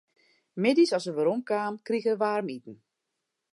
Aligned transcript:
Middeis 0.65 0.93
as 0.97 1.07
er 1.09 1.15
werom 1.17 1.41
kaam, 1.49 1.75
krige 1.87 2.09
er 2.13 2.19
waarmiten. 2.23 2.75